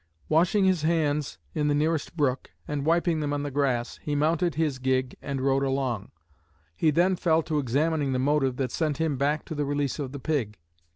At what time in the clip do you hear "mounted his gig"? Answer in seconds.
4.15-5.15